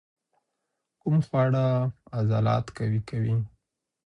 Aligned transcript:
کوم 1.01 1.17
خواړه 1.27 1.65
عضلات 2.17 2.65
قوي 2.77 3.01
کوي؟ 3.09 3.35